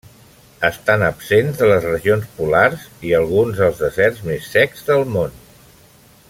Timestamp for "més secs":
4.31-4.83